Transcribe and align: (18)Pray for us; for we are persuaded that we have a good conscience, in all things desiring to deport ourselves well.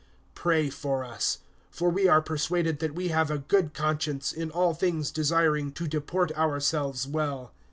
(18)Pray 0.35 0.73
for 0.73 1.03
us; 1.03 1.37
for 1.69 1.91
we 1.91 2.07
are 2.07 2.23
persuaded 2.23 2.79
that 2.79 2.95
we 2.95 3.09
have 3.09 3.29
a 3.29 3.37
good 3.37 3.75
conscience, 3.75 4.33
in 4.33 4.49
all 4.49 4.73
things 4.73 5.11
desiring 5.11 5.71
to 5.71 5.87
deport 5.87 6.31
ourselves 6.35 7.05
well. 7.05 7.53